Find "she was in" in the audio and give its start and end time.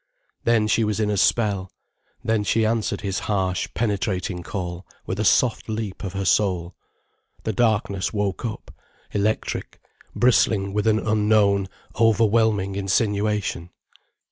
0.65-1.11